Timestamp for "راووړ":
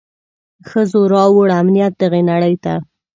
1.13-1.49